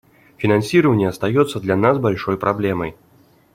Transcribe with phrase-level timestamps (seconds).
[0.37, 2.95] Финансирование остается для нас большой проблемой.